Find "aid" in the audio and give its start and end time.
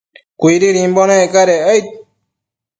1.73-1.85